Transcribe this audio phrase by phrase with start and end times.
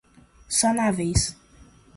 [0.59, 1.21] sanáveis